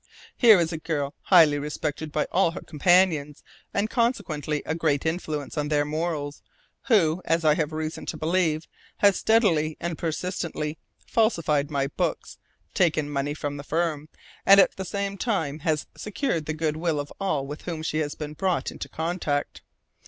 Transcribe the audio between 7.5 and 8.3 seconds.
have reason to